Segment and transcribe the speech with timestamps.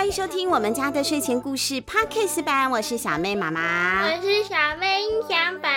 [0.00, 5.70] 欢迎收听我们家的睡前故事 Podcast 版，我是小妹妈妈，我是小妹音响版。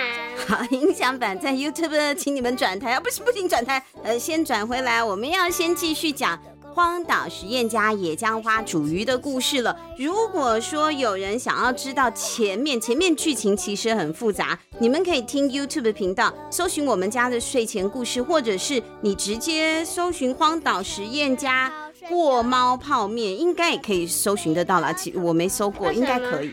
[0.48, 6.40] 好，音响版在 YouTube，请你们转台啊，不行不行，转台，呃，先转回来，我们要先继续讲。
[6.74, 9.78] 荒岛实验家野姜花煮鱼的故事了。
[9.96, 21.70] 如果说有人想要知道前面，前面剧情其实很复杂，你们可以听 YouTube 频道搜寻我们家的睡前故事，或者是你直接搜寻荒岛实验家
[22.08, 24.92] 过猫泡面，应该也可以搜寻得到啦。
[24.92, 26.50] 其实我没搜过，应该可以。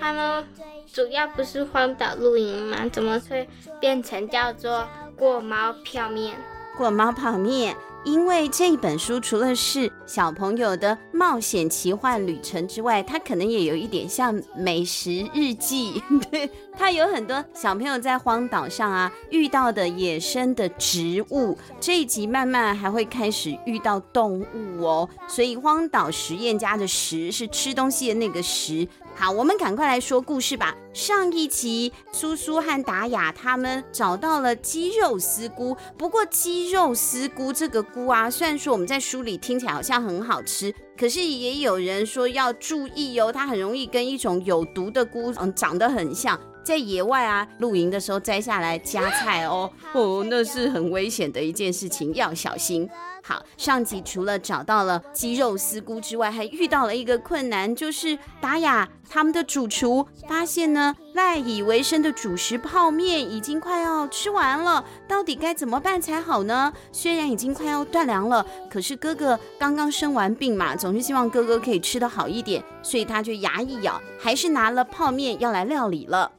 [0.00, 0.44] 他们
[0.92, 2.88] 主要不是荒岛露营吗？
[2.92, 3.48] 怎么会
[3.80, 4.86] 变成叫做
[5.16, 6.34] 过猫泡面？
[6.76, 7.76] 过猫泡面。
[8.04, 16.02] 因为这一本书除了是小朋友的冒险奇幻旅程之外，它可能也有一点像美食日记。
[16.28, 25.08] 对， 它有很多小朋友在荒岛上啊遇到的野生的植物，这一集慢慢还会开始遇到动物哦。
[25.28, 28.86] 所以荒岛实验家的食是吃东西的那个食。
[29.14, 30.74] 好，我们赶快来说故事吧。
[30.94, 35.76] 上一集，苏苏和达雅他们找到了鸡肉丝菇。
[35.98, 52.88] 不过，鸡肉丝菇这个菇啊，虽然说我们在书里听起来好像很好吃，可是也有人说要注意哦，它很容易跟一种有毒的菇，嗯，长得很像，在野外啊露营的时候摘下来夹菜哦，哦，那是很危险的一件事情，要小心。
[53.24, 66.72] 好，上集除了找到了鸡肉丝菇之外，还遇到了一个困难，就是达雅他们的主厨发现呢，赖以为生的主食泡面已经快要吃完了，到底该怎么办才好呢？
[66.90, 76.32] 虽然已经快要断粮了，可是哥哥刚刚生完病嘛，总是希望哥哥可以吃得好一点，所以他就牙一咬，还是拿了泡面要来料理了。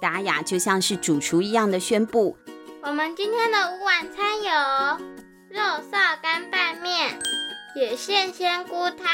[0.00, 2.36] 达雅就像是主厨一样的宣布
[2.82, 7.18] ：“我们今天的午晚餐有肉臊干拌面、
[7.74, 9.06] 野苋鲜菇汤、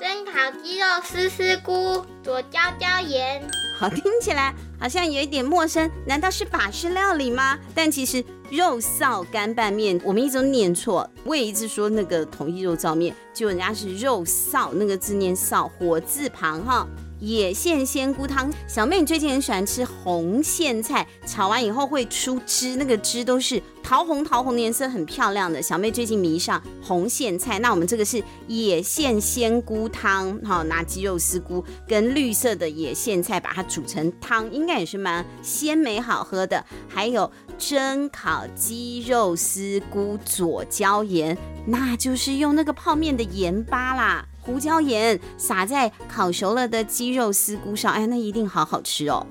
[0.00, 3.42] 蒸烤鸡肉丝丝菇、佐椒椒盐。”
[3.78, 7.56] 好，听起来好像有一点陌生，难道是法式料理吗？
[7.74, 16.88] 但其实肉臊干拌面我们一直都念错，我也一直说那个统一肉燥面，就人家是肉臊，那个字念臊，火字旁哈。
[17.20, 25.60] 野苋鲜菇汤，小妹你最近很喜欢吃红苋菜，炒完以后会出汁，那个汁都是桃红桃红的颜色，很漂亮的。
[25.60, 36.64] 小妹最近迷上红苋菜，那我们这个是野苋鲜菇汤，好，拿鸡肉丝菇跟绿色的野苋菜把它煮成汤，应该也是蛮鲜美好喝的。
[36.88, 37.28] 还有
[37.58, 41.36] 蒸烤鸡肉丝菇佐椒盐，
[41.66, 44.27] 那就是用那个泡面的盐巴啦。
[44.48, 49.26] 胡椒盐撒在烤熟了的鸡肉丝菇上，哎，那一定好好吃哦，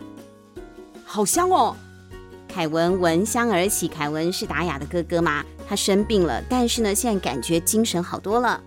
[1.04, 1.76] 好香哦！
[2.48, 8.62] 凯文闻香而起，凯文是达雅的哥哥嘛，他生病了，但是呢，现在感觉精神好多了。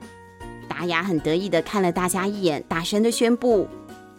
[0.69, 3.69] 达雅很得意的看了大家一眼，大声的宣布：“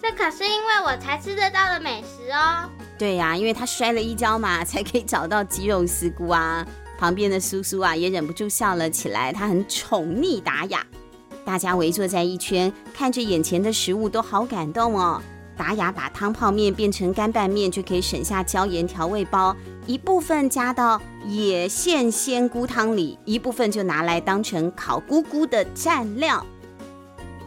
[0.02, 6.66] 这可是因为我才吃得到的美食哦。”对呀、啊，因为他摔了一跤嘛， 才可以找到鸡肉丝菇啊。
[6.98, 10.86] 旁边的苏苏啊，也忍不住笑了起来，他很宠溺达雅。
[11.46, 15.22] 大家围坐在一圈，看着眼前的食物，都好感动哦。
[15.58, 26.44] 达雅把汤泡面变成干拌面，就可以省下椒盐调味包，一部分加到野苋鲜菇汤里，一部分就拿来当成烤菇菇的蘸料。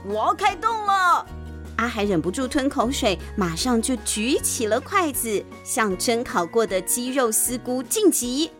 [0.07, 1.27] 我要开动了！
[1.77, 8.51] 阿海忍不住吞口水，马上就举起了筷子，向蒸烤过的鸡肉丝菇进击。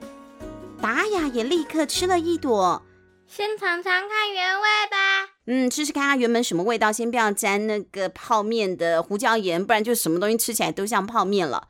[0.81, 2.83] 达雅也立刻吃了一朵。
[3.29, 5.04] 先尝尝看原味吧。
[5.47, 6.91] 嗯，吃吃看它原本什么味道。
[6.91, 11.69] 先不要沾那个泡面的胡椒盐，不然就什么东西吃起来都像泡面了。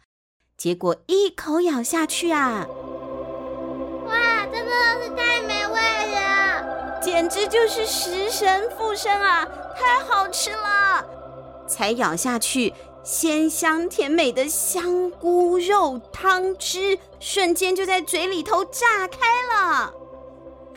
[0.56, 2.66] 结果一口咬下去啊，
[4.06, 4.70] 哇，真的
[5.02, 5.75] 是太美味
[6.14, 9.44] 了，简直就是食神附身啊！
[9.76, 11.04] 太好吃了。
[11.66, 12.72] 才咬下去，
[13.02, 19.19] 鲜香甜美的香菇肉汤汁瞬间就在嘴里头炸开
[19.52, 19.93] 了。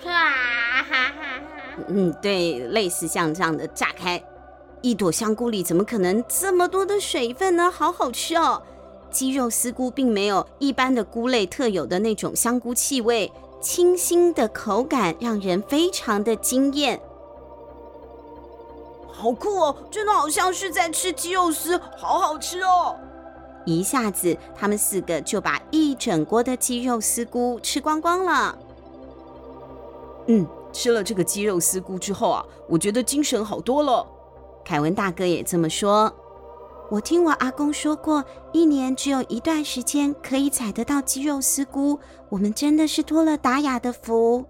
[0.04, 1.44] 哈哈哈！
[1.88, 4.22] 嗯，对，类似像这样的炸开，
[4.82, 7.72] 一朵香菇里怎么可能这么多的水分呢？
[7.72, 8.62] 好好吃哦！
[9.10, 13.32] 鸡肉丝菇并没有一般的菇类特有的那种香菇气味，
[13.62, 17.00] 清新的口感让人非常的惊艳。
[19.10, 22.96] 好酷哦，真的好像是在吃鸡肉丝，好好吃哦！
[23.66, 28.58] 一下子，他们四个就把一整锅的鸡肉丝菇吃光光了。
[30.28, 30.46] 嗯，
[30.78, 34.06] 吃了这个鸡肉丝菇之后啊，我觉得精神好多了。
[34.64, 36.14] 凯文大哥也这么说。
[36.92, 41.98] 我听我阿公说过，一年只有一段时间可以采得到鸡肉丝菇。
[42.30, 44.46] 我们真的是托了达雅的福。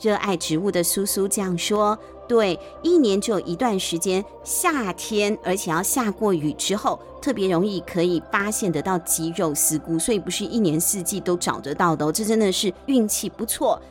[0.00, 1.98] 热爱植物的苏苏这样说
[2.28, 12.12] ：“对，一年只有一段时间，夏天，而且要下过雨之后，特别容易可以发现得到鸡肉丝菇，所以不是一年四季都找得到的哦。
[12.12, 13.82] 这真的是运气不错。”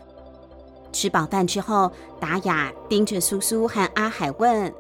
[0.92, 4.74] 吃饱饭之后，达雅盯着苏苏和阿海问。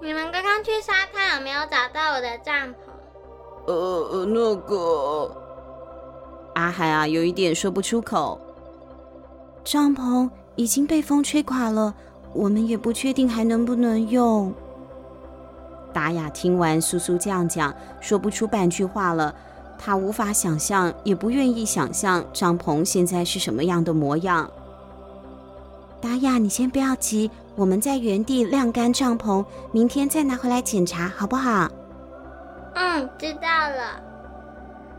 [0.00, 2.74] 你们刚刚去沙滩有没有找到我的帐篷？
[3.66, 5.36] 呃呃，那个
[6.54, 8.40] 阿海啊，有一点说不出口。
[9.64, 11.94] 帐篷已经被风吹垮了，
[12.32, 14.54] 我们也不确定还能不能用。
[15.92, 19.34] 达雅听完苏苏这样讲，说不出半句话了。
[19.78, 24.50] 她无法想象，也不愿意想象帐篷现在是什么样的模样。
[26.00, 27.30] 达雅，你先不要急。
[27.56, 31.68] 我们在原地晾干帐篷，明天再拿回来检查，好不好？
[32.74, 34.00] 嗯，知道了。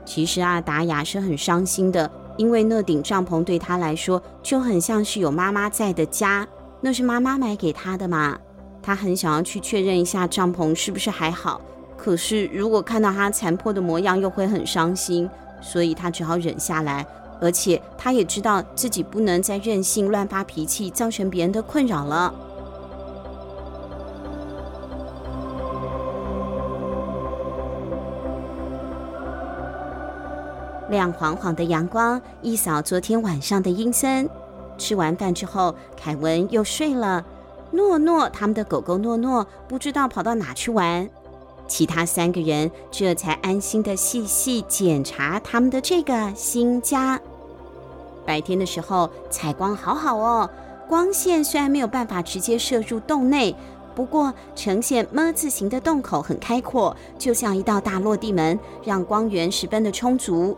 [0.03, 6.45] 其实啊，达雅是很伤心的，因为那顶帐篷对她来说就很像是有妈妈在的家，
[6.81, 8.37] 那是妈妈买给她的嘛。
[8.81, 11.61] 她很想要去确认一下帐篷是不是还好，
[11.95, 15.29] 可是如果看到它残破的模样，又会很伤心，
[15.61, 17.05] 所以她只好忍下来。
[17.39, 22.33] 而且他也知道自己不能再任性乱发脾气，造成别人的困扰了。
[30.89, 34.27] 亮晃晃的阳光一扫昨天晚上的阴森。
[34.75, 37.23] 吃完饭之后，凯文又睡了。
[37.71, 41.07] 诺诺他们的狗狗诺诺不知道跑到哪去玩。
[41.67, 47.21] 其他三个人这才安心的细细检查他们的这个新家。
[48.29, 50.47] 白天的时候采光好好哦，
[50.87, 53.55] 光线虽然没有办法直接射入洞内，
[53.95, 60.55] 不过呈现么字形的洞口很开阔，就像一道大落地门，让光源十分的充足。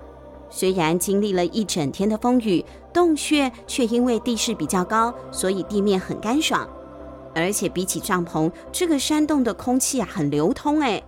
[0.49, 6.67] 虽然经历了一整天的风雨，洞穴却因为地势比较高，所以地面很干爽。
[7.33, 10.81] 而且比起帐篷，这个山洞的空气啊很流通。
[10.81, 11.01] 哎，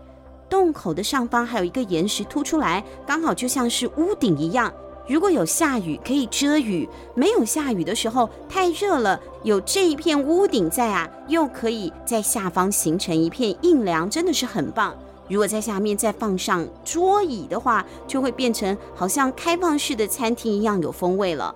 [0.47, 4.71] 洞口的上方还有一个岩石凸出来，刚好就像是屋顶一样。
[5.05, 14.97] 如果有下雨可以遮雨，没有下雨的时候太热了，有这一片屋顶在啊，又可以在下方形成一片阴凉，真的是很棒。
[15.27, 21.53] 如果在下面再放上桌椅的话，就会变成好像开放式的餐厅一样有风味了。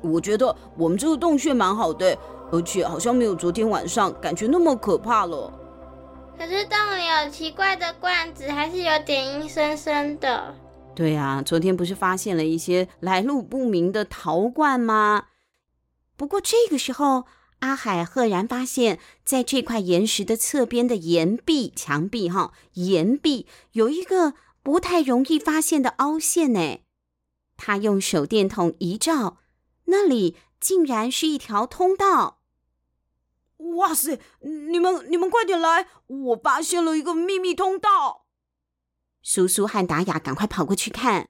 [0.00, 2.16] 我觉得我们这个洞穴蛮好的，
[2.50, 5.52] 而且好像没有昨天晚上感觉那么可怕了。
[6.38, 10.54] 可是洞里有奇怪的罐子，还是有点阴森森的。
[10.94, 15.26] 对啊，昨天不是发现了一些来路不明的陶罐吗？
[16.16, 17.26] 不过这个时候。
[17.62, 24.34] 阿海赫然发现，在这块岩石的侧边的岩壁墙壁，哈，岩壁有一个
[24.64, 26.80] 不太容易发现的凹陷呢。
[27.56, 29.38] 他用手电筒一照，
[29.84, 32.40] 那里竟然是一条通道。
[33.76, 34.18] 哇塞！
[34.40, 38.21] 你们你们快点来，我发现了一个秘密通道。
[39.22, 41.28] 苏苏和达雅赶快跑过去看。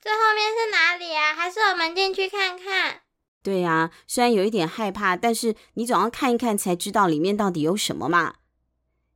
[0.00, 1.34] 这后面是哪里啊？
[1.34, 3.00] 还是我们进去看看？
[3.42, 8.34] 对呀，虽然有一点害怕，但是你总要看一看才知道里面到底有什么嘛。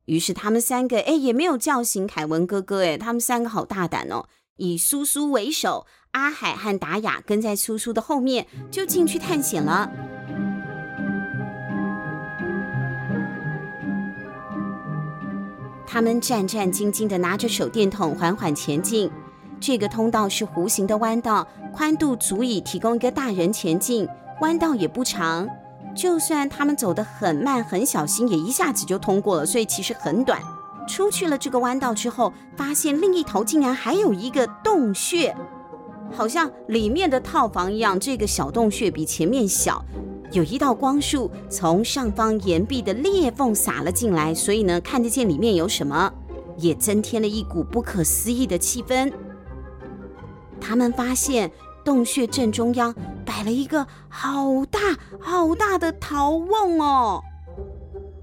[0.05, 9.91] 于是他们三个，哎，也没有叫醒凯文哥哥，哎，他们三个好大胆哦，以苏苏为首，阿海和达雅跟在苏苏的后面，就进去探险了。
[15.91, 19.09] 他们战战兢兢地拿着手电筒，缓缓前进。
[19.59, 24.07] 这个通道是弧形的弯道，宽度足以提供一个大人前进。
[24.41, 25.49] 弯道也不长，
[25.95, 30.39] 就算他们走得很慢、很小心，也一下子就通过了，所以其实很短。
[30.87, 35.35] 出去了这个弯道之后，发现另一头竟然还有一个洞穴，
[36.11, 37.99] 好像里面的套房一样。
[37.99, 39.83] 这个小洞穴比前面小，
[40.31, 46.13] 有一道光束从上方岩壁的裂缝洒了进来，所以呢，看得见里面有什么，
[46.57, 49.11] 也增添了一股不可思议的气氛。
[50.61, 51.51] 他们发现
[51.83, 52.93] 洞穴正中央
[53.25, 54.79] 摆了一个好大
[55.19, 57.23] 好大的陶瓮哦，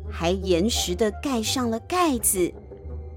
[0.09, 2.53] 还严实的盖上了盖子，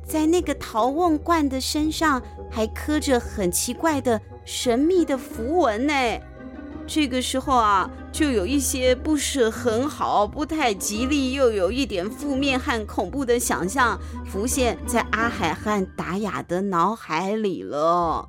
[0.03, 2.19] 在那个陶瓮罐的身上
[2.49, 5.93] 还刻着很奇怪的神秘的符文呢。
[6.87, 18.27] 这个时候啊，就有一些不是很好、不太吉利，又有一点负面和恐怖的想象浮现在阿海和达雅的脑海里了。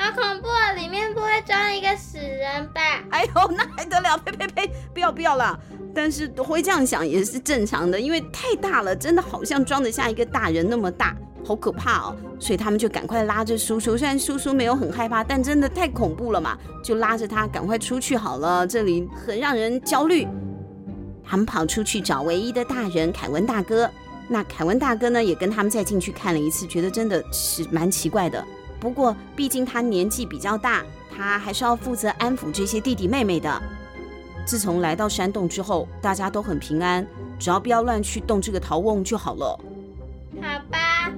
[0.00, 0.72] 好恐怖啊！
[0.72, 2.80] 里面不会装一个死人吧？
[3.10, 4.16] 哎呦，那还得了？
[4.16, 4.72] 呸呸呸！
[4.94, 5.58] 不要不要啦！
[5.94, 11.14] 但是会这样想也是正常的，因为太大了，真的好像装得下一个大人那么大，
[11.44, 12.16] 好可怕哦！
[12.38, 20.26] 所以他们就赶快拉着叔叔，虽然叔叔没有很害怕，但真的太恐怖了嘛，就拉着他赶快出去好了，这里很让人焦虑。
[21.22, 23.88] 他们跑出去找唯一的大人凯文大哥，
[24.28, 28.42] 那凯文大哥呢也跟他们再进去看了一次，觉得真的是蛮奇怪的。
[28.80, 30.84] 不过毕竟他年纪比较大，
[31.14, 33.62] 他还是要负责安抚这些弟弟妹妹的。
[34.46, 37.06] 自从来到山洞之后，大家都很平安，
[37.38, 39.60] 只要不要乱去动这个陶瓮就好了。
[40.40, 41.12] 好吧。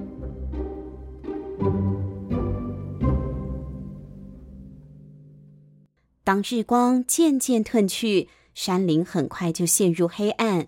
[6.25, 10.67] 当日光渐渐褪去，山林很快就陷入黑暗。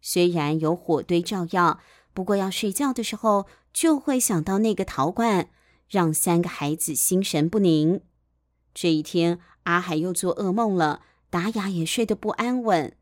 [0.00, 1.80] 虽然有火堆照耀，
[2.12, 5.48] 不过要睡觉的时候就会想到那个陶罐，
[5.90, 8.00] 让三个孩子心神不宁。
[8.72, 11.02] 这一天，阿海又做噩梦了。
[11.28, 12.96] 达雅也睡得不安稳，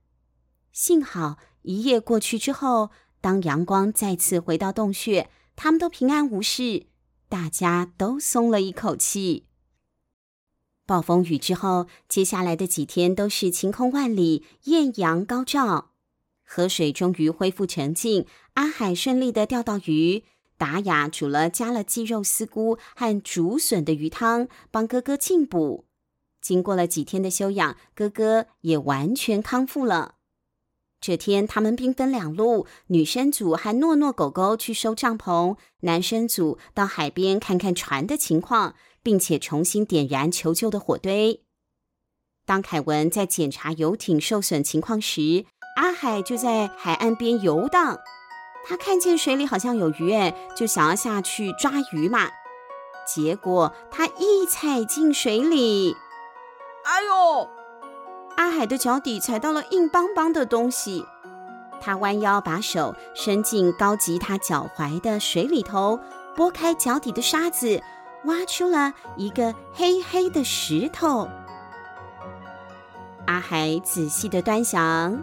[0.71, 2.91] 幸好一夜过去之后，
[3.23, 6.89] 当阳光再次回到洞穴，他们都平安无事，
[7.31, 9.47] 大家都松了一口气。
[10.85, 15.93] 暴风雨之后，接下来的几天都是晴空万里，艳阳高照，
[16.45, 18.27] 河水终于恢复澄净。
[18.53, 20.25] 阿海顺利的钓到鱼，
[20.59, 25.87] 达雅煮了加了鸡肉丝菇和竹笋的鱼汤，帮哥哥进补。
[26.43, 30.17] 经过了几天的休养，哥哥也完全康复了。
[31.01, 41.45] 这天，他们兵分两路，女生组和诺诺狗狗去收帐篷，男生组到海边看看船的情况，并且重新点燃求救的火堆。
[42.45, 45.45] 当凯文在检查游艇受损情况时，
[45.77, 48.01] 阿海就在海岸边游荡。
[48.69, 52.29] 他看见水里好像有鱼，哎，就想要下去抓鱼嘛。
[53.07, 55.97] 结果他一踩进水里。
[56.85, 57.49] 哎呦！
[58.37, 61.07] 阿海的脚底踩到了硬邦邦的东西，
[61.81, 65.99] 他弯腰把手伸进高及他脚踝的水里头，
[66.37, 67.83] 拨开脚底的沙子，
[68.25, 71.27] 挖出了一个黑黑的石头。
[73.27, 75.23] 阿海仔细的端详，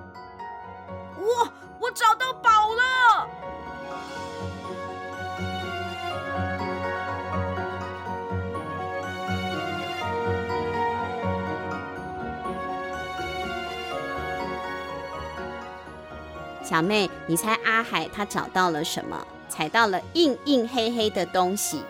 [16.65, 19.15] 小妹，你猜阿海他找到了什么？
[19.47, 21.83] 踩到了硬硬黑黑的东西。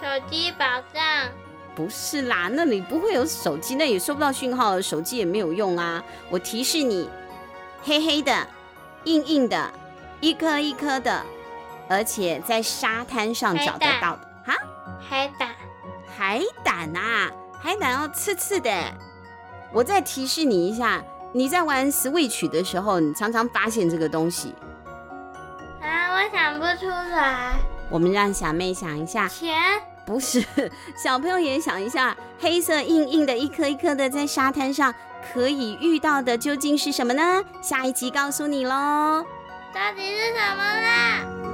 [0.00, 1.30] 手机宝藏？
[1.76, 6.02] 不是啦，那里不会有手机，那也收不到讯号，手机也没有用啊。
[6.28, 7.08] 我提示你，
[7.84, 8.46] 黑黑的，
[9.04, 9.72] 硬硬的，
[10.20, 11.24] 一颗一颗的，
[11.88, 14.28] 而且在沙滩上找得到的。
[14.44, 14.54] 哈？
[15.08, 15.50] 海胆？
[16.16, 17.30] 海胆啊？
[17.60, 18.70] 海胆要刺刺的。
[19.72, 21.02] 我再提示你一下。
[21.36, 24.54] 你在玩 Switch 的时候，你常常发现这个东西
[25.82, 26.14] 啊？
[26.14, 27.54] 我想不出来。
[27.90, 29.26] 我们让小妹想一下。
[29.26, 29.52] 钱？
[30.06, 30.44] 不是，
[30.96, 34.94] 小朋友也想一下，黑色硬硬的，一颗一颗的，在沙滩上
[35.32, 37.44] 可以遇到的究竟是什么呢？
[37.60, 39.26] 下一集告诉你喽。
[39.74, 41.53] 到底是什么呢？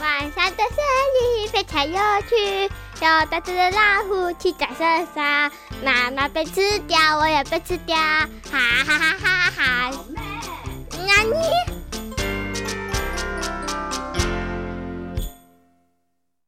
[0.00, 0.76] 晚上的森
[1.20, 1.98] 林非常有
[2.28, 5.50] 趣，有大只的老虎去打圣山，
[5.84, 9.90] 妈妈被吃掉，我也被吃掉，哈哈哈哈哈哈！
[10.90, 11.83] 那你。